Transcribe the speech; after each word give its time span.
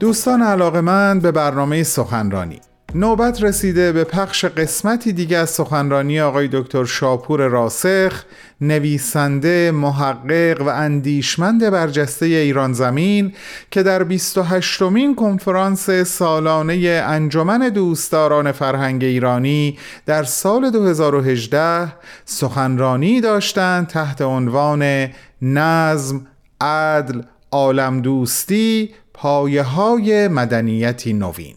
دوستان 0.00 0.42
علاقه 0.42 0.80
من 0.80 1.20
به 1.20 1.32
برنامه 1.32 1.82
سخنرانی. 1.82 2.60
نوبت 2.94 3.42
رسیده 3.42 3.92
به 3.92 4.04
پخش 4.04 4.44
قسمتی 4.44 5.12
دیگه 5.12 5.36
از 5.36 5.50
سخنرانی 5.50 6.20
آقای 6.20 6.48
دکتر 6.52 6.84
شاپور 6.84 7.48
راسخ 7.48 8.24
نویسنده 8.60 9.70
محقق 9.70 10.62
و 10.62 10.68
اندیشمند 10.68 11.70
برجسته 11.70 12.26
ایران 12.26 12.72
زمین 12.72 13.32
که 13.70 13.82
در 13.82 14.02
28 14.02 14.82
مین 14.82 15.14
کنفرانس 15.14 15.90
سالانه 15.90 17.02
انجمن 17.06 17.68
دوستداران 17.68 18.52
فرهنگ 18.52 19.04
ایرانی 19.04 19.78
در 20.06 20.22
سال 20.22 20.70
2018 20.70 21.92
سخنرانی 22.24 23.20
داشتند 23.20 23.86
تحت 23.86 24.22
عنوان 24.22 25.08
نظم، 25.42 26.26
عدل، 26.60 27.22
عالم 27.50 28.00
دوستی 28.00 28.90
پایه 29.18 29.62
های 29.62 30.28
مدنیتی 30.28 31.12
نوین. 31.12 31.54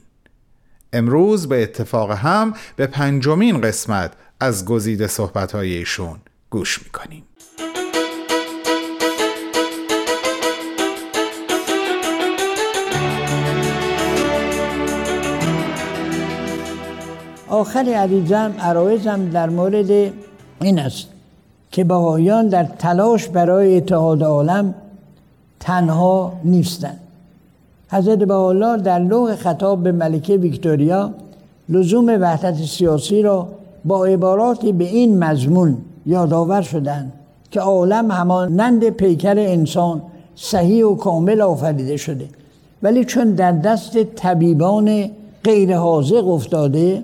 امروز 0.94 1.48
به 1.48 1.64
اتفاق 1.64 2.12
هم 2.12 2.54
به 2.76 2.88
پنجمین 2.88 3.62
قسمت 3.62 4.12
از 4.40 4.66
گزیده 4.66 5.08
صحبت 5.08 5.56
ایشون 5.56 6.18
گوش 6.50 6.84
می‌کنیم. 6.84 7.24
آخر 17.48 17.80
عزیزم 17.80 18.54
عرایزم 18.60 19.30
در 19.30 19.50
مورد 19.50 20.14
این 20.62 20.80
است 20.80 21.08
که 21.72 21.84
بهایان 21.84 22.48
در 22.50 22.64
تلاش 22.64 23.28
برای 23.28 23.78
اتحاد 23.78 24.24
عالم 24.24 24.76
تنها 25.60 26.40
نیستند. 26.44 27.00
حضرت 27.92 28.20
بهاءالله 28.20 28.78
در 28.78 29.00
لوح 29.00 29.36
خطاب 29.36 29.84
به 29.84 29.92
ملکه 29.92 30.38
ویکتوریا 30.38 31.12
لزوم 31.70 32.08
وحدت 32.22 32.56
سیاسی 32.56 33.22
را 33.22 33.48
با 33.86 34.06
عباراتی 34.06 34.72
به 34.72 34.84
این 34.84 35.24
مضمون 35.24 35.78
یادآور 36.06 36.62
شدند 36.62 37.14
که 37.52 37.60
عالم 37.60 38.12
همانند 38.12 38.90
پیکر 38.90 39.40
انسان 39.40 40.02
صحیح 40.36 40.86
و 40.86 40.96
کامل 40.96 41.42
آفریده 41.42 41.98
شده. 41.98 42.28
ولی 42.84 43.06
چون 43.06 43.32
در 43.32 43.52
دست 43.52 44.04
طبیبان 44.04 45.10
غیر 45.44 45.78
حاضق 45.78 46.28
افتاده 46.28 47.04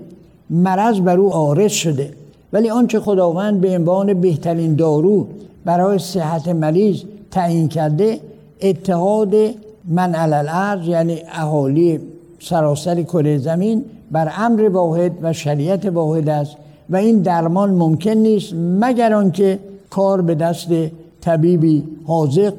مرض 0.49 0.99
بر 0.99 1.17
او 1.17 1.33
آرز 1.33 1.71
شده. 1.71 2.13
ولی 2.53 2.69
آنچه 2.69 2.99
خداوند 2.99 3.61
به 3.61 3.75
عنوان 3.75 4.13
بهترین 4.13 4.75
دارو 4.75 5.27
برای 5.65 5.99
صحت 5.99 6.47
مریض 6.47 7.03
تعیین 7.31 7.67
کرده 7.67 8.19
اتحاد 8.61 9.33
من 9.87 10.15
علل 10.15 10.87
یعنی 10.87 11.17
اهالی 11.31 11.99
سراسر 12.39 13.01
کره 13.01 13.37
زمین 13.37 13.85
بر 14.11 14.31
امر 14.37 14.69
واحد 14.69 15.11
و 15.21 15.33
شریعت 15.33 15.85
واحد 15.85 16.29
است 16.29 16.55
و 16.89 16.95
این 16.95 17.21
درمان 17.21 17.69
ممکن 17.69 18.11
نیست 18.11 18.53
مگر 18.53 19.13
آنکه 19.13 19.59
کار 19.89 20.21
به 20.21 20.35
دست 20.35 20.67
طبیبی 21.21 21.83
حاضق 22.07 22.53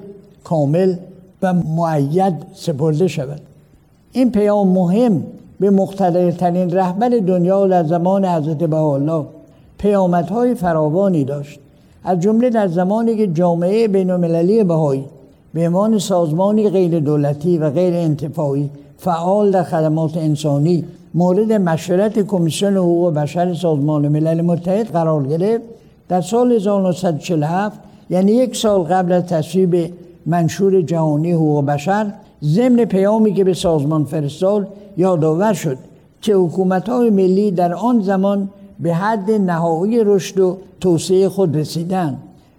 کامل 0.44 0.94
و 1.42 1.52
معید 1.52 2.34
سپرده 2.54 3.08
شود. 3.08 3.40
این 4.12 4.30
پیام 4.32 4.68
مهم 4.68 5.24
به 5.60 5.70
مقتدرترین 5.70 6.70
رهبر 6.70 7.08
دنیا 7.08 7.66
در 7.66 7.84
زمان 7.84 8.24
حضرت 8.24 8.58
بهاءالله 8.58 9.26
پیامدهای 9.78 10.54
فراوانی 10.54 11.24
داشت. 11.24 11.60
از 12.04 12.20
جمله 12.20 12.50
در 12.50 12.68
زمانی 12.68 13.16
که 13.16 13.26
جامعه 13.26 13.88
بین 13.88 14.10
المللی 14.10 14.64
بهایی 14.64 15.04
به 15.54 15.66
عنوان 15.66 15.98
سازمانی 15.98 16.70
غیر 16.70 17.00
دولتی 17.00 17.58
و 17.58 17.70
غیر 17.70 17.94
انتفاعی 17.94 18.70
فعال 18.98 19.50
در 19.50 19.62
خدمات 19.62 20.16
انسانی 20.16 20.84
مورد 21.14 21.52
مشورت 21.52 22.18
کمیسیون 22.18 22.76
حقوق 22.76 23.14
بشر 23.14 23.54
سازمان 23.54 24.08
ملل 24.08 24.40
متحد 24.40 24.86
قرار 24.86 25.26
گرفت. 25.26 25.64
در 26.08 26.20
سال 26.20 26.52
1947 26.52 27.80
یعنی 28.10 28.32
یک 28.32 28.56
سال 28.56 28.82
قبل 28.82 29.12
از 29.12 29.26
تصویب 29.26 29.92
منشور 30.26 30.82
جهانی 30.82 31.32
حقوق 31.32 31.64
بشر 31.64 32.12
ضمن 32.44 32.84
پیامی 32.84 33.34
که 33.34 33.44
به 33.44 33.54
سازمان 33.54 34.04
فرستاد 34.04 34.68
یادآور 34.96 35.52
شد 35.52 35.78
که 36.22 36.34
حکومت 36.34 36.88
های 36.88 37.10
ملی 37.10 37.50
در 37.50 37.74
آن 37.74 38.00
زمان 38.00 38.48
به 38.80 38.94
حد 38.94 39.30
نهایی 39.30 40.04
رشد 40.04 40.40
و 40.40 40.58
توسعه 40.80 41.28
خود 41.28 41.56
رسیدند 41.56 42.18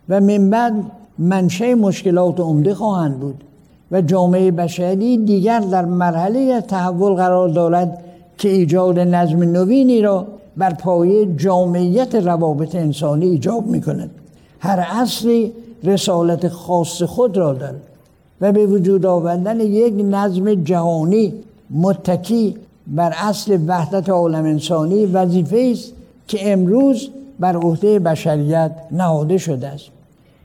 و 0.09 0.21
من 0.21 0.49
بعد 0.49 0.73
منشه 1.19 1.75
مشکلات 1.75 2.39
عمده 2.39 2.73
خواهند 2.73 3.19
بود 3.19 3.43
و 3.91 4.01
جامعه 4.01 4.51
بشری 4.51 5.17
دیگر 5.17 5.59
در 5.59 5.85
مرحله 5.85 6.61
تحول 6.61 7.13
قرار 7.13 7.49
دارد 7.49 8.03
که 8.37 8.49
ایجاد 8.49 8.99
نظم 8.99 9.43
نوینی 9.43 10.01
را 10.01 10.27
بر 10.57 10.73
پایه 10.73 11.35
جامعیت 11.35 12.15
روابط 12.15 12.75
انسانی 12.75 13.25
ایجاب 13.25 13.67
می 13.67 13.81
کند 13.81 14.11
هر 14.59 14.79
عصری 14.79 15.53
رسالت 15.83 16.47
خاص 16.47 17.03
خود 17.03 17.37
را 17.37 17.53
دارد 17.53 17.81
و 18.41 18.51
به 18.51 18.65
وجود 18.65 19.05
آوردن 19.05 19.59
یک 19.59 19.93
نظم 19.97 20.53
جهانی 20.53 21.33
متکی 21.71 22.55
بر 22.87 23.13
اصل 23.17 23.59
وحدت 23.67 24.09
عالم 24.09 24.45
انسانی 24.45 25.05
وظیفه 25.05 25.69
است 25.71 25.93
که 26.27 26.51
امروز 26.51 27.09
بر 27.39 27.55
عهده 27.55 27.99
بشریت 27.99 28.71
نهاده 28.91 29.37
شده 29.37 29.67
است. 29.67 29.96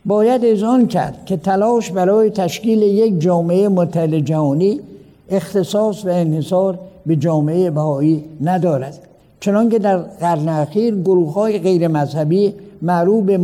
باید 0.04 0.44
اذعان 0.44 0.86
کرد 0.86 1.26
که 1.26 1.36
تلاش 1.36 1.90
برای 1.90 2.30
تشکیل 2.30 2.82
یک 2.82 3.20
جامعه 3.20 3.68
متحد 3.68 4.14
جهانی 4.14 4.80
اختصاص 5.28 6.04
و 6.04 6.08
انحصار 6.08 6.78
به 7.06 7.16
جامعه 7.16 7.70
بهایی 7.70 8.24
ندارد. 8.40 8.98
چنانکه 9.40 9.78
در 9.78 9.96
قرن 9.96 10.48
اخیر 10.48 10.94
گروه 10.94 11.34
های 11.34 11.58
غیر 11.58 11.88
مذهبی 11.88 12.54
معروف 12.82 13.24
به 13.24 13.38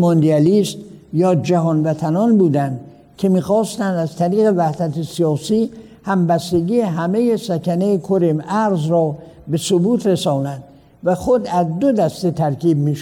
یا 1.13 1.35
جهان 1.35 1.83
وطنان 1.85 2.39
بودند 2.39 2.81
که 3.19 3.29
می‌خواستند 3.29 3.97
از 3.97 4.17
طریق 4.17 4.53
وحدت 4.57 5.03
سیاسی 5.03 5.71
همبستگی 6.03 6.81
همه 6.81 7.37
سکنه 7.37 7.99
کرم 7.99 8.45
ارز 8.49 8.87
را 8.87 9.15
به 9.49 9.57
ثبوت 9.57 10.07
رسانند 10.07 10.65
و 11.05 11.15
خود 11.15 11.47
از 11.53 11.79
دو 11.79 11.93
دسته 11.93 12.31
ترکیب 12.31 12.79
می 12.79 12.97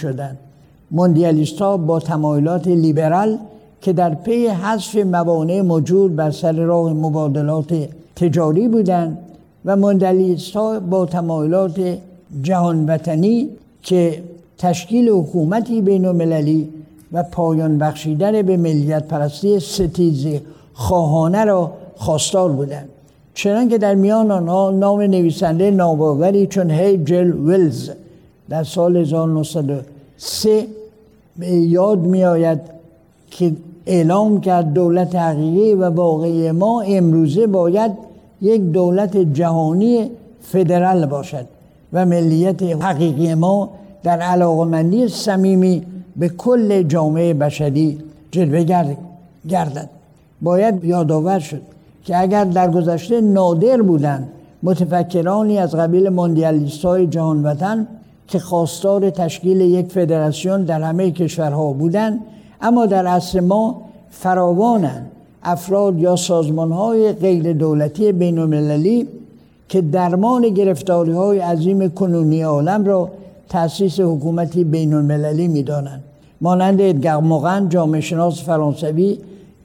موندیالیست 0.91 1.61
ها 1.61 1.77
با 1.77 1.99
تمایلات 1.99 2.67
لیبرال 2.67 3.37
که 3.81 3.93
در 3.93 4.13
پی 4.15 4.47
حذف 4.47 4.95
موانع 4.95 5.61
موجود 5.61 6.15
بر 6.15 6.31
سر 6.31 6.51
راه 6.51 6.93
مبادلات 6.93 7.89
تجاری 8.15 8.67
بودند 8.67 9.17
و 9.65 9.75
موندیالیست 9.75 10.55
ها 10.55 10.79
با 10.79 11.05
تمایلات 11.05 11.97
جهان 12.41 12.85
وطنی 12.85 13.49
که 13.83 14.23
تشکیل 14.57 15.09
حکومتی 15.09 15.81
بین 15.81 16.05
المللی 16.05 16.69
و 17.11 17.23
پایان 17.23 17.77
بخشیدن 17.77 18.41
به 18.41 18.57
ملیت 18.57 19.07
پرستی 19.07 19.59
ستیز 19.59 20.27
خواهانه 20.73 21.45
را 21.45 21.71
خواستار 21.95 22.51
بودند. 22.51 22.89
چنانکه 23.33 23.77
در 23.77 23.95
میان 23.95 24.31
آنها 24.31 24.71
نام 24.71 25.01
نویسنده 25.01 25.71
ناباوری 25.71 26.47
چون 26.47 26.71
هیجل 26.71 27.31
ویلز 27.31 27.89
در 28.49 28.63
سال 28.63 29.03
1903 30.17 30.67
به 31.37 31.47
یاد 31.47 31.99
می 31.99 32.23
آید 32.23 32.59
که 33.31 33.51
اعلام 33.85 34.41
کرد 34.41 34.73
دولت 34.73 35.15
حقیقی 35.15 35.73
و 35.73 35.89
واقعی 35.89 36.51
ما 36.51 36.81
امروزه 36.81 37.47
باید 37.47 37.91
یک 38.41 38.61
دولت 38.61 39.17
جهانی 39.17 40.11
فدرال 40.41 41.05
باشد 41.05 41.45
و 41.93 42.05
ملیت 42.05 42.63
حقیقی 42.63 43.33
ما 43.33 43.69
در 44.03 44.19
علاقمندی 44.19 45.07
صمیمی 45.07 45.83
به 46.15 46.29
کل 46.29 46.83
جامعه 46.83 47.33
بشری 47.33 47.97
جلوه 48.31 48.63
گردد. 49.49 49.89
باید 50.41 50.83
یادآور 50.85 51.39
شد 51.39 51.61
که 52.05 52.21
اگر 52.21 52.45
در 52.45 52.71
گذشته 52.71 53.21
نادر 53.21 53.81
بودند 53.81 54.29
متفکرانی 54.63 55.57
از 55.57 55.75
قبیل 55.75 56.09
ماندیالیست 56.09 56.85
های 56.85 57.07
جهان 57.07 57.43
وطن 57.43 57.87
که 58.27 58.39
خواستار 58.39 59.09
تشکیل 59.09 59.61
یک 59.61 59.91
فدراسیون 59.91 60.63
در 60.63 60.81
همه 60.81 61.11
کشورها 61.11 61.73
بودند 61.73 62.19
اما 62.61 62.85
در 62.85 63.07
عصر 63.07 63.39
ما 63.39 63.81
فراوانند 64.09 65.11
افراد 65.43 65.99
یا 65.99 66.15
سازمان 66.15 66.71
های 66.71 67.13
غیر 67.13 67.53
دولتی 67.53 68.11
بین 68.11 68.39
المللی 68.39 69.07
که 69.69 69.81
درمان 69.81 70.49
گرفتاری 70.49 71.11
های 71.11 71.39
عظیم 71.39 71.89
کنونی 71.89 72.41
عالم 72.41 72.85
را 72.85 73.09
تأسیس 73.49 73.99
حکومتی 73.99 74.63
بین 74.63 74.93
المللی 74.93 75.47
می 75.47 75.63
دانند. 75.63 76.03
مانند 76.41 76.81
ادگر 76.81 77.17
موغن 77.17 77.69
جامعه 77.69 78.01
شناس 78.01 78.43
فرانسوی 78.43 79.17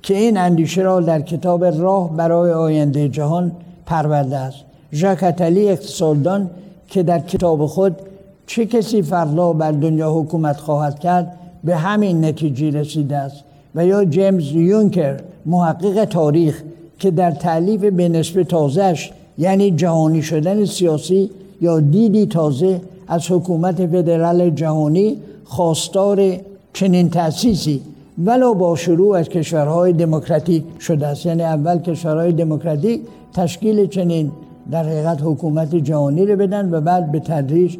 که 0.02 0.16
این 0.16 0.36
اندیشه 0.36 0.82
را 0.82 1.00
در 1.00 1.20
کتاب 1.20 1.64
راه 1.64 2.16
برای 2.16 2.52
آینده 2.52 3.08
جهان 3.08 3.52
پرورده 3.86 4.36
است 4.36 4.58
ژاک 4.92 5.22
اتلی 5.22 5.68
اقتصاددان 5.68 6.50
که 6.88 7.02
در 7.02 7.18
کتاب 7.18 7.66
خود 7.66 7.96
چه 8.46 8.66
کسی 8.66 9.02
فردا 9.02 9.52
بر 9.52 9.72
دنیا 9.72 10.12
حکومت 10.12 10.56
خواهد 10.56 10.98
کرد؟ 10.98 11.38
به 11.64 11.76
همین 11.76 12.24
نتیجه 12.24 12.70
رسیده 12.70 13.16
است. 13.16 13.44
و 13.74 13.86
یا 13.86 14.04
جیمز 14.04 14.52
یونکر 14.52 15.20
محقق 15.46 16.04
تاریخ 16.04 16.62
که 16.98 17.10
در 17.10 17.30
تعلیف 17.30 17.84
به 17.84 18.08
نسبه 18.08 18.44
تازهش 18.44 19.12
یعنی 19.38 19.70
جهانی 19.70 20.22
شدن 20.22 20.64
سیاسی 20.64 21.30
یا 21.60 21.80
دیدی 21.80 22.26
تازه 22.26 22.80
از 23.08 23.30
حکومت 23.30 23.86
فدرال 23.86 24.50
جهانی 24.50 25.16
خواستار 25.44 26.36
چنین 26.72 27.10
تأسیسی 27.10 27.80
ولو 28.24 28.54
با 28.54 28.76
شروع 28.76 29.16
از 29.16 29.28
کشورهای 29.28 29.92
دموکراتیک 29.92 30.64
شده 30.80 31.06
است. 31.06 31.26
یعنی 31.26 31.42
اول 31.42 31.78
کشورهای 31.78 32.32
دموکراتیک 32.32 33.00
تشکیل 33.34 33.86
چنین 33.86 34.32
در 34.70 34.84
حقیقت 34.84 35.18
حکومت 35.22 35.74
جهانی 35.74 36.26
رو 36.26 36.36
بدن 36.36 36.74
و 36.74 36.80
بعد 36.80 37.12
به 37.12 37.20
تدریج 37.20 37.76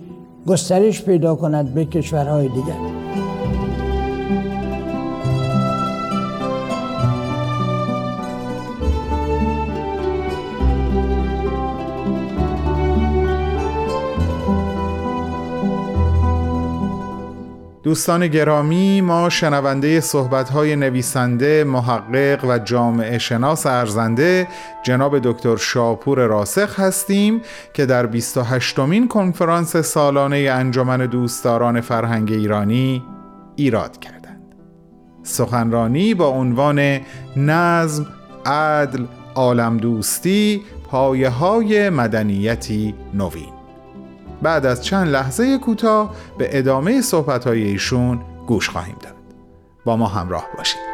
گسترش 0.47 1.03
پیدا 1.03 1.35
کند 1.35 1.75
به 1.75 1.85
کشورهای 1.85 2.49
دیگر. 2.49 3.02
دوستان 17.93 18.29
گرامی 18.29 19.01
ما 19.01 19.29
شنونده 19.29 20.01
صحبت‌های 20.01 20.77
نویسنده، 20.77 21.65
محقق 21.65 22.45
و 22.45 22.59
جامعه 22.59 23.19
شناس 23.19 23.67
ارزنده 23.67 24.49
جناب 24.83 25.19
دکتر 25.19 25.57
شاپور 25.57 26.21
راسخ 26.27 26.81
هستیم 26.81 27.41
که 27.75 27.87
در 27.87 28.07
28 28.07 28.79
مین 28.79 29.09
کنفرانس 29.09 29.77
سالانه 29.77 30.37
انجمن 30.37 31.07
دوستداران 31.07 31.81
فرهنگ 31.81 32.33
ایرانی 32.33 33.03
ایراد 33.57 33.99
کردند. 33.99 34.55
سخنرانی 35.23 36.15
با 36.15 36.29
عنوان 36.29 37.01
نظم، 37.37 38.07
عدل، 38.47 39.05
عالم 39.35 39.77
دوستی، 39.77 40.63
پایه 40.91 41.29
های 41.29 41.91
مدنیتی 41.91 42.95
نوین 43.15 43.52
بعد 44.43 44.67
از 44.67 44.85
چند 44.85 45.09
لحظه 45.09 45.59
کوتاه 45.59 46.15
به 46.39 46.59
ادامه 46.59 47.01
صحبت‌های 47.01 47.63
ایشون 47.63 48.21
گوش 48.47 48.69
خواهیم 48.69 48.97
داد. 49.01 49.15
با 49.85 49.97
ما 49.97 50.07
همراه 50.07 50.47
باشید. 50.59 50.92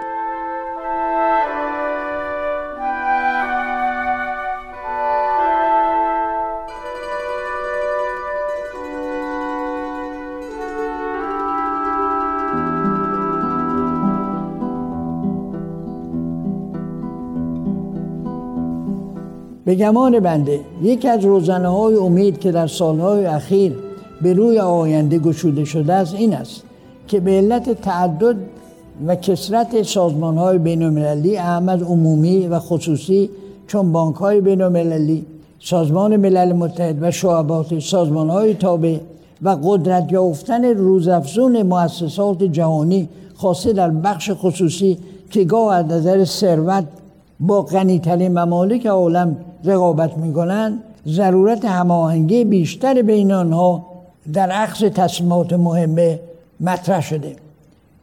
به 19.69 19.75
گمان 19.75 20.21
بنده 20.21 20.61
یکی 20.83 21.09
از 21.09 21.25
روزنه 21.25 21.69
های 21.69 21.95
امید 21.95 22.41
که 22.41 22.53
در 22.53 22.67
سالهای 22.67 23.27
اخیر 23.27 23.75
به 24.23 24.33
روی 24.33 24.59
آینده 24.59 25.19
گشوده 25.19 25.65
شده 25.65 25.93
است 25.93 26.15
این 26.15 26.35
است 26.35 26.63
که 27.09 27.21
به 27.21 27.31
علت 27.31 27.83
تعدد 27.83 28.37
و 29.07 29.17
کسرت 29.17 29.83
سازمان 29.83 30.39
های 30.39 30.59
بین 30.59 30.83
المللی 30.83 31.37
احمد 31.37 31.83
عمومی 31.83 32.47
و 32.47 32.59
خصوصی 32.59 33.31
چون 33.67 33.93
بانک 33.93 34.17
های 34.17 34.41
بین 34.41 34.63
المللی 34.63 35.27
سازمان 35.61 36.17
ملل 36.17 36.53
متحد 36.53 36.99
و 37.03 37.11
شعبات 37.11 37.79
سازمان 37.79 38.31
های 38.31 38.55
تابع 38.55 38.99
و 39.43 39.57
قدرت 39.65 40.13
یافتن 40.13 40.65
روزافزون 40.65 41.63
مؤسسات 41.63 42.43
جهانی 42.43 43.09
خاصه 43.35 43.73
در 43.73 43.91
بخش 43.91 44.31
خصوصی 44.35 44.99
که 45.31 45.45
گاه 45.45 45.75
از 45.75 45.87
نظر 45.87 46.25
ثروت 46.25 46.85
با 47.41 47.63
غنیترین 47.63 48.39
ممالک 48.39 48.87
عالم 48.87 49.37
رقابت 49.65 50.19
می‌کنند 50.19 50.83
ضرورت 51.07 51.65
هماهنگی 51.65 52.45
بیشتر 52.45 53.03
بین 53.03 53.33
آنها 53.33 53.87
در 54.33 54.51
عکس 54.51 54.79
تصمیمات 54.79 55.53
مهمه 55.53 56.21
مطرح 56.61 57.01
شده. 57.01 57.37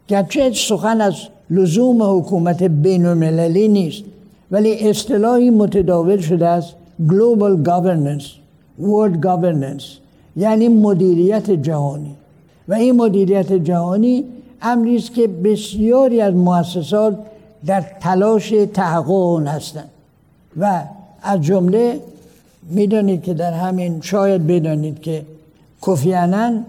گرچه 0.07 0.51
سخن 0.53 1.01
از 1.01 1.15
لزوم 1.49 2.17
حکومت 2.17 2.63
بین 2.63 3.05
المللی 3.05 3.67
نیست 3.67 4.03
ولی 4.51 4.89
اصطلاحی 4.89 5.49
متداول 5.49 6.17
شده 6.17 6.47
است 6.47 6.75
Global 7.07 7.67
Governance 7.69 8.25
World 8.81 9.15
Governance 9.25 9.83
یعنی 10.35 10.67
مدیریت 10.67 11.51
جهانی. 11.51 12.15
و 12.67 12.73
این 12.73 12.95
مدیریت 12.95 13.53
جهانی 13.53 14.23
امری 14.61 14.95
است 14.95 15.13
که 15.13 15.27
بسیاری 15.27 16.21
از 16.21 16.33
مؤسسات 16.33 17.17
در 17.65 17.85
تلاش 18.01 18.53
تحقق 18.73 19.11
آن 19.11 19.47
هستند 19.47 19.89
و 20.57 20.81
از 21.25 21.41
جمله 21.41 21.99
می‌دانید 22.69 23.23
که 23.23 23.33
در 23.33 23.53
همین 23.53 24.01
شاید 24.01 24.47
بدانید 24.47 25.01
که 25.01 25.25
کوفیانن 25.81 26.65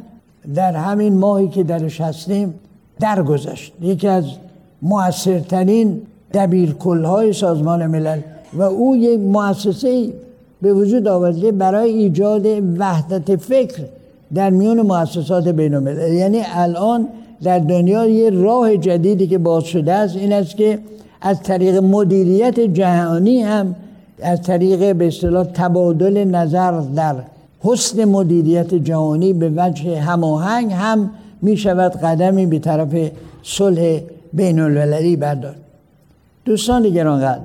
در 0.54 0.72
همین 0.72 1.18
ماهی 1.18 1.48
که 1.48 1.62
درش 1.62 2.00
هستیم 2.00 2.54
درگذشت. 3.00 3.72
یکی 3.82 4.08
از 4.08 4.24
موثرترین 4.82 6.02
دبیرکلهای 6.34 7.32
سازمان 7.32 7.86
ملل 7.86 8.20
و 8.52 8.62
او 8.62 8.96
یک 8.96 9.20
مؤسسه 9.20 10.12
به 10.62 10.74
وجود 10.74 11.08
آورده 11.08 11.52
برای 11.52 11.90
ایجاد 11.90 12.46
وحدت 12.78 13.36
فکر 13.36 13.82
در 14.34 14.50
میون 14.50 14.80
مؤسسات 14.80 15.48
بین 15.48 15.74
الملل 15.74 16.12
یعنی 16.12 16.42
الان 16.54 17.08
در 17.42 17.58
دنیا 17.58 18.06
یه 18.06 18.30
راه 18.30 18.76
جدیدی 18.76 19.26
که 19.26 19.38
باز 19.38 19.64
شده 19.64 19.92
است 19.92 20.16
این 20.16 20.32
است 20.32 20.56
که 20.56 20.78
از 21.20 21.42
طریق 21.42 21.76
مدیریت 21.76 22.60
جهانی 22.60 23.42
هم 23.42 23.74
از 24.22 24.42
طریق 24.42 24.96
به 24.96 25.06
اصطلاح 25.06 25.44
تبادل 25.44 26.24
نظر 26.24 26.80
در 26.80 27.14
حسن 27.60 28.04
مدیریت 28.04 28.74
جهانی 28.74 29.32
به 29.32 29.52
وجه 29.56 30.00
هماهنگ 30.00 30.72
هم 30.72 31.10
می 31.42 31.56
شود 31.56 31.92
قدمی 31.92 32.46
به 32.46 32.58
طرف 32.58 33.10
صلح 33.42 34.00
بین 34.32 34.60
المللی 34.60 35.16
بردار. 35.16 35.54
دوستان 36.44 36.88
گرانقدر 36.88 37.40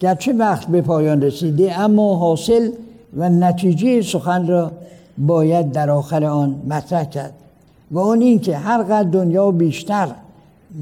گرچه 0.00 0.32
وقت 0.32 0.68
به 0.68 0.82
پایان 0.82 1.22
رسیده 1.22 1.80
اما 1.80 2.16
حاصل 2.16 2.70
و 3.16 3.28
نتیجه 3.28 4.02
سخن 4.02 4.46
را 4.46 4.72
باید 5.18 5.72
در 5.72 5.90
آخر 5.90 6.24
آن 6.24 6.54
مطرح 6.68 7.04
کرد. 7.04 7.32
و 7.90 7.98
اون 7.98 8.20
این 8.20 8.40
که 8.40 8.56
هر 8.56 8.82
قدر 8.82 9.02
دنیا 9.02 9.50
بیشتر 9.50 10.08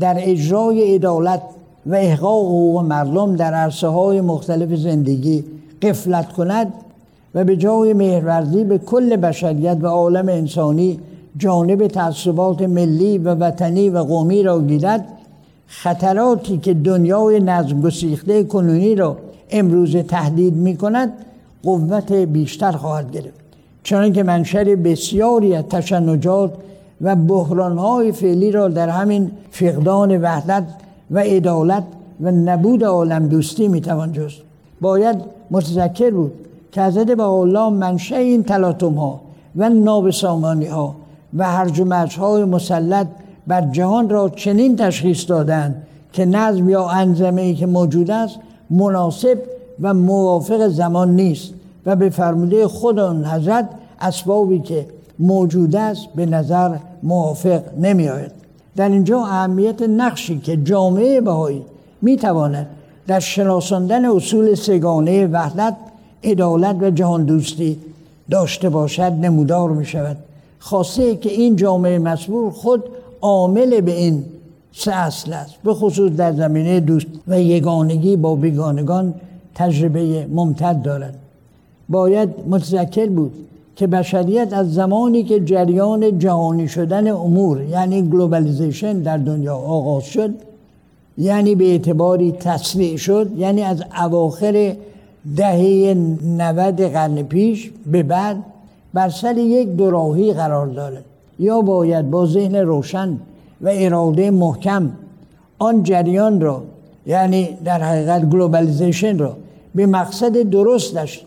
در 0.01 0.17
اجرای 0.19 0.95
عدالت 0.95 1.43
و 1.87 1.95
احقاق 1.95 2.45
حقوق 2.45 2.83
مردم 2.83 3.37
در 3.37 3.55
عرصه 3.55 3.89
های 3.89 4.21
مختلف 4.21 4.75
زندگی 4.75 5.45
قفلت 5.83 6.33
کند 6.33 6.73
و 7.35 7.45
به 7.45 7.57
جای 7.57 7.93
مهرورزی 7.93 8.65
به 8.65 8.79
کل 8.79 9.17
بشریت 9.17 9.79
و 9.81 9.87
عالم 9.87 10.29
انسانی 10.29 11.01
جانب 11.37 11.87
تعصبات 11.87 12.63
ملی 12.63 13.19
و 13.19 13.35
وطنی 13.35 13.89
و 13.89 13.99
قومی 13.99 14.43
را 14.43 14.63
گیرد 14.63 15.05
خطراتی 15.67 16.59
که 16.59 16.75
دنیای 16.75 17.41
نظم 17.41 17.81
گسیخته 17.81 18.45
کنونی 18.45 18.95
را 18.95 19.17
امروز 19.51 19.97
تهدید 19.97 20.55
می 20.55 20.77
کند 20.77 21.13
قوت 21.63 22.13
بیشتر 22.13 22.73
خواهد 22.73 23.11
گرفت. 23.11 23.43
چون 23.83 24.13
که 24.13 24.23
منشر 24.23 24.65
بسیاری 24.65 25.55
از 25.55 25.65
تشنجات 25.65 26.53
و 27.01 27.17
بحرانهای 27.17 28.13
فعلی 28.13 28.53
را 28.53 28.69
در 28.69 28.89
همین 28.89 29.31
فقدان 29.51 30.23
وحدت 30.23 30.65
و 31.13 31.19
عدالت 31.19 31.85
و 32.21 32.31
نبود 32.31 32.85
عالم 32.85 33.29
دوستی 33.29 33.69
می‌توان 33.69 34.13
جست 34.13 34.41
باید 34.81 35.17
متذکر 35.51 36.11
بود 36.11 36.33
که 36.73 36.83
حضرت 36.83 37.21
الله 37.21 37.69
منشه 37.69 38.17
این 38.17 38.43
تلاطم 38.43 38.95
ها 38.95 39.21
و 39.57 39.69
نابسامانی 39.69 40.67
ها 40.67 40.95
و 41.37 41.45
هرج 41.45 41.81
و 41.81 42.07
های 42.19 42.45
مسلط 42.45 43.07
بر 43.47 43.61
جهان 43.61 44.09
را 44.09 44.29
چنین 44.29 44.77
تشخیص 44.77 45.29
دادند 45.29 45.83
که 46.13 46.25
نظم 46.25 46.69
یا 46.69 46.89
انظمه 46.89 47.43
ای 47.43 47.55
که 47.55 47.67
موجود 47.67 48.11
است 48.11 48.39
مناسب 48.71 49.39
و 49.81 49.95
موافق 49.95 50.69
زمان 50.69 51.17
نیست 51.17 51.55
و 51.87 51.97
به 51.97 52.11
فرموده 52.11 52.69
خود 52.69 52.99
آن 52.99 53.25
حضرت 53.25 53.69
اسبابی 54.01 54.59
که 54.59 54.87
موجود 55.19 55.77
است 55.77 56.09
به 56.15 56.27
نظر 56.27 56.77
موافق 57.03 57.63
نمی 57.81 58.09
آید. 58.09 58.42
در 58.77 58.89
اینجا 58.89 59.21
اهمیت 59.21 59.83
نقشی 59.83 60.39
که 60.39 60.57
جامعه 60.57 61.21
بهایی 61.21 61.63
می 62.03 62.17
تواند 62.17 62.67
در 63.07 63.21
شناساندن 63.21 64.05
اصول 64.05 64.55
سگانه 64.55 65.27
وحدت 65.27 65.77
عدالت 66.25 66.77
و 66.81 66.91
جهان 66.91 67.25
دوستی 67.25 67.79
داشته 68.31 68.69
باشد 68.69 69.03
نمودار 69.03 69.71
می 69.71 69.87
شود 69.87 70.17
خاصه 70.59 71.17
که 71.17 71.31
این 71.31 71.57
جامعه 71.57 71.99
مسبور 71.99 72.51
خود 72.51 72.85
عامل 73.21 73.81
به 73.81 73.93
این 73.93 74.25
سه 74.73 74.93
اصل 74.93 75.33
است 75.33 75.55
به 75.65 75.75
خصوص 75.75 76.13
در 76.13 76.33
زمینه 76.33 76.81
دوست 76.81 77.07
و 77.29 77.41
یگانگی 77.41 78.17
با 78.17 78.35
بیگانگان 78.35 79.15
تجربه 79.55 80.27
ممتد 80.27 80.83
دارد. 80.83 81.15
باید 81.89 82.29
متذکر 82.49 83.07
بود 83.07 83.33
که 83.77 83.87
بشریت 83.87 84.53
از 84.53 84.75
زمانی 84.75 85.23
که 85.23 85.41
جریان 85.41 86.19
جهانی 86.19 86.69
شدن 86.69 87.09
امور 87.09 87.63
یعنی 87.63 88.03
globalization 88.03 88.99
در 88.99 89.17
دنیا 89.17 89.57
آغاز 89.57 90.05
شد 90.05 90.35
یعنی 91.19 91.55
به 91.55 91.65
اعتباری 91.65 92.33
تسریع 92.33 92.97
شد 92.97 93.31
یعنی 93.37 93.63
از 93.63 93.85
اواخر 94.03 94.77
دهه 95.37 95.95
90 95.95 96.81
قرن 96.81 97.23
پیش 97.23 97.71
به 97.87 98.03
بعد 98.03 98.37
بر 98.95 99.09
سر 99.09 99.39
یک 99.39 99.69
دوراهی 99.69 100.33
قرار 100.33 100.67
دارد 100.67 101.05
یا 101.39 101.61
باید 101.61 102.11
با 102.11 102.27
ذهن 102.27 102.57
روشن 102.57 103.19
و 103.61 103.71
اراده 103.73 104.31
محکم 104.31 104.93
آن 105.59 105.83
جریان 105.83 106.41
را 106.41 106.63
یعنی 107.07 107.49
در 107.65 107.83
حقیقت 107.83 108.31
globalization 108.31 109.19
را 109.19 109.37
به 109.75 109.87
مقصد 109.87 110.43
درستش 110.43 111.25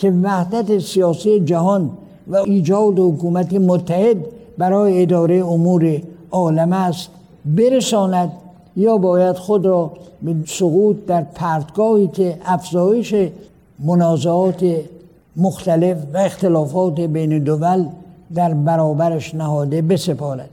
که 0.00 0.10
وحدت 0.10 0.78
سیاسی 0.78 1.40
جهان 1.40 1.90
و 2.28 2.36
ایجاد 2.36 2.98
حکومت 2.98 3.52
متحد 3.54 4.16
برای 4.58 5.02
اداره 5.02 5.46
امور 5.46 6.02
عالم 6.30 6.72
است 6.72 7.08
برساند 7.44 8.32
یا 8.76 8.96
باید 8.96 9.36
خود 9.36 9.66
را 9.66 9.92
به 10.22 10.34
سقوط 10.46 10.96
در 11.06 11.22
پرتگاهی 11.22 12.08
که 12.08 12.36
افزایش 12.44 13.14
منازعات 13.78 14.64
مختلف 15.36 15.96
و 16.14 16.18
اختلافات 16.18 17.00
بین 17.00 17.38
دول 17.38 17.86
در 18.34 18.54
برابرش 18.54 19.34
نهاده 19.34 19.82
بسپارد. 19.82 20.50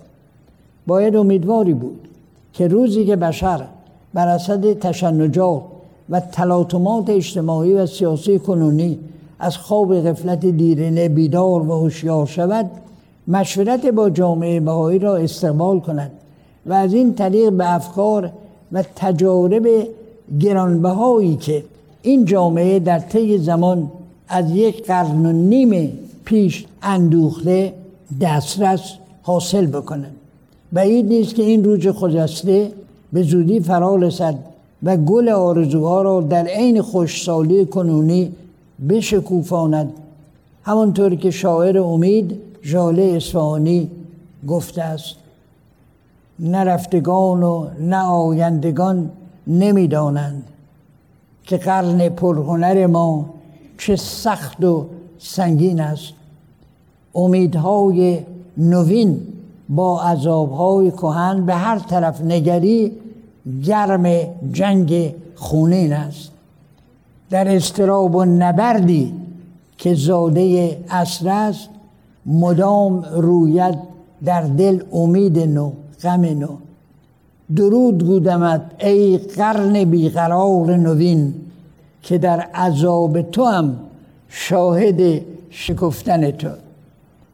باید 0.88 1.16
امیدواری 1.16 1.74
بود 1.74 2.08
که 2.54 2.68
روزی 2.68 3.06
که 3.06 3.16
بشر 3.16 3.64
بر 4.14 4.28
اصد 4.28 4.80
تشنجات 4.80 5.62
و 6.10 6.20
تلاطمات 6.20 7.10
اجتماعی 7.10 7.74
و 7.74 7.86
سیاسی 7.86 8.40
کنونی 8.40 9.00
از 9.40 9.58
خواب 9.58 10.02
غفلت 10.02 10.46
دیرینه 10.46 11.10
بیدار 11.10 11.70
و 11.70 11.80
هوشیار 11.80 12.26
شود 12.26 12.72
مشورت 13.28 13.86
با 13.86 14.10
جامعه 14.10 14.60
بهایی 14.60 15.00
را 15.00 15.16
استقبال 15.16 15.80
کند 15.80 16.12
و 16.66 16.74
از 16.74 16.94
این 16.94 17.14
طریق 17.14 17.52
به 17.52 17.74
افکار 17.76 18.32
و 18.72 18.84
تجارب 18.96 19.68
گرانبهایی 20.40 21.36
که 21.36 21.64
این 22.02 22.26
جامعه 22.26 22.80
در 22.80 23.00
طی 23.00 23.38
زمان 23.38 23.92
از 24.28 24.52
یک 24.52 24.88
قرن 24.88 25.26
و 25.26 25.32
نیم 25.32 25.92
پیش 26.26 26.66
اندوخته 26.82 27.74
دسترس 28.22 28.94
حاصل 29.22 29.66
بکنند 29.66 30.16
بعید 30.74 31.06
نیست 31.06 31.36
که 31.36 31.44
این 31.44 31.64
روز 31.64 31.88
خجسته 31.88 32.72
به 33.14 33.24
زودی 33.24 33.60
فرا 33.60 33.96
رسد 33.96 34.36
و 34.84 34.98
گل 34.98 35.30
آرزوها 35.30 36.02
را 36.02 36.22
در 36.22 36.48
عین 36.48 36.82
خوشسالی 36.82 37.66
کنونی 37.66 38.32
بشکوفاند. 38.90 39.94
همانطور 40.64 41.16
که 41.16 41.32
شاعر 41.32 41.80
امید 41.80 42.40
ژاله 42.64 43.04
اصفهانی 43.04 43.92
گفته 44.48 44.82
است 44.82 45.16
نرفتگان 46.40 47.44
و 47.44 47.68
نه 47.80 47.98
آیندگان 47.98 49.10
نمی‌دانند 49.48 50.44
که 51.44 51.58
قرن 51.58 52.10
پرهنر 52.10 52.86
ما 52.86 53.30
چه 53.78 53.96
سخت 53.96 54.64
و 54.64 54.86
سنگین 55.20 55.82
است. 55.82 56.14
امیدهای 57.16 58.20
نوین 58.58 59.20
با 59.70 60.02
عذابهای 60.02 60.92
کهن 60.92 61.46
به 61.46 61.56
هر 61.56 61.80
طرف 61.80 62.22
نگری 62.22 62.92
گرم 63.64 64.08
جنگ 64.52 65.16
خونین 65.36 65.94
است. 65.94 66.32
در 67.30 67.56
استراب 67.56 68.16
و 68.16 68.26
نبردی 68.26 69.14
که 69.78 69.94
زاده 69.94 70.78
اصر 70.90 71.30
است 71.30 71.70
مدام 72.26 73.06
روید 73.12 73.76
در 74.26 74.42
دل 74.42 74.84
امید 74.94 75.40
نو 75.40 75.72
غم 76.04 76.22
نو. 76.26 76.48
درود 77.56 78.04
گودمت 78.04 78.62
ای 78.80 79.18
قرن 79.18 79.84
بیقرار 79.84 80.76
نوین 80.76 81.34
که 82.02 82.18
در 82.18 82.40
عذاب 82.40 83.22
تو 83.22 83.46
هم 83.46 83.80
شاهد 84.30 85.22
شکفتن 85.50 86.32
تو. 86.32 86.50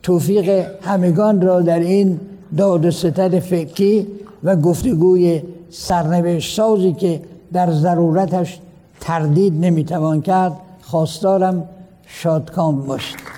توفیق 0.03 0.65
همگان 0.81 1.41
را 1.41 1.61
در 1.61 1.79
این 1.79 2.19
داد 2.57 2.85
و 2.85 2.91
ستد 2.91 3.39
فکری 3.39 4.07
و 4.43 4.55
گفتگوی 4.55 5.41
سرنوشت 5.69 6.55
سازی 6.55 6.93
که 6.93 7.21
در 7.53 7.71
ضرورتش 7.71 8.59
تردید 8.99 9.65
نمی‌توان 9.65 10.21
کرد. 10.21 10.53
خواستارم 10.81 11.69
شادکام 12.07 12.85
باشید 12.85 13.32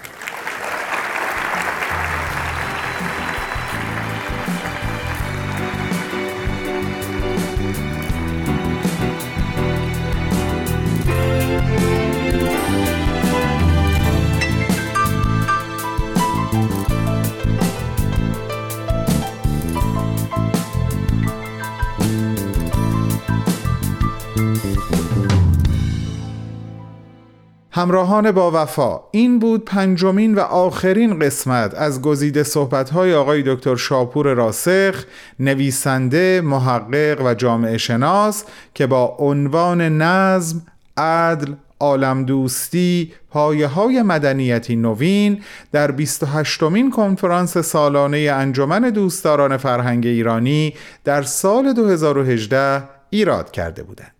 همراهان 27.75 28.31
با 28.31 28.51
وفا 28.63 28.99
این 29.11 29.39
بود 29.39 29.65
پنجمین 29.65 30.35
و 30.35 30.39
آخرین 30.39 31.19
قسمت 31.19 31.73
از 31.73 32.01
گزیده 32.01 32.43
صحبت‌های 32.43 33.13
آقای 33.13 33.43
دکتر 33.45 33.75
شاپور 33.75 34.33
راسخ 34.33 35.05
نویسنده 35.39 36.41
محقق 36.41 37.25
و 37.25 37.33
جامعه 37.33 37.77
شناس 37.77 38.43
که 38.73 38.87
با 38.87 39.15
عنوان 39.19 39.81
نظم 39.81 40.61
عدل 40.97 41.53
عالم 41.79 42.25
دوستی 42.25 43.13
پایه 43.29 43.67
های 43.67 44.01
مدنیتی 44.01 44.75
نوین 44.75 45.43
در 45.71 45.91
28 45.91 46.63
مین 46.63 46.91
کنفرانس 46.91 47.57
سالانه 47.57 48.17
انجمن 48.17 48.89
دوستداران 48.89 49.57
فرهنگ 49.57 50.05
ایرانی 50.05 50.73
در 51.03 51.21
سال 51.21 51.73
2018 51.73 52.83
ایراد 53.09 53.51
کرده 53.51 53.83
بودند. 53.83 54.14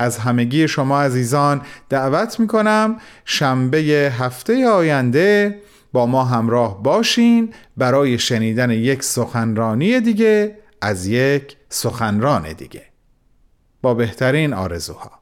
از 0.00 0.18
همگی 0.18 0.68
شما 0.68 1.02
عزیزان 1.02 1.62
دعوت 1.88 2.40
می 2.40 2.46
کنم 2.46 2.96
شنبه 3.24 3.78
هفته 4.18 4.68
آینده 4.68 5.58
با 5.92 6.06
ما 6.06 6.24
همراه 6.24 6.82
باشین 6.82 7.54
برای 7.76 8.18
شنیدن 8.18 8.70
یک 8.70 9.02
سخنرانی 9.02 10.00
دیگه 10.00 10.56
از 10.80 11.06
یک 11.06 11.56
سخنران 11.68 12.52
دیگه. 12.52 12.82
با 13.82 13.94
بهترین 13.94 14.52
آرزوها. 14.52 15.19